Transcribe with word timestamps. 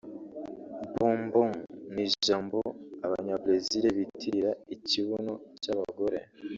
Bumbum 0.95 1.51
ni 1.93 2.03
ijambo 2.09 2.57
Abanyabrezil 3.05 3.85
bitirira 3.97 4.51
ikibuno 4.75 5.33
cy’abagore 5.61 6.19